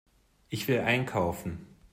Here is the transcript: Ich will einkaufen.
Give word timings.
Ich 0.49 0.67
will 0.67 0.79
einkaufen. 0.79 1.67